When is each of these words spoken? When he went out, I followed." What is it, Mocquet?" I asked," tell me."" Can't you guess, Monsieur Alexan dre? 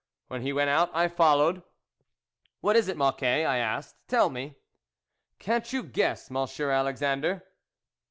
When 0.29 0.41
he 0.41 0.51
went 0.51 0.71
out, 0.71 0.89
I 0.95 1.07
followed." 1.07 1.61
What 2.61 2.75
is 2.75 2.87
it, 2.87 2.97
Mocquet?" 2.97 3.45
I 3.45 3.57
asked," 3.59 3.97
tell 4.07 4.31
me."" 4.31 4.55
Can't 5.37 5.71
you 5.71 5.83
guess, 5.83 6.31
Monsieur 6.31 6.69
Alexan 6.71 7.21
dre? 7.21 7.41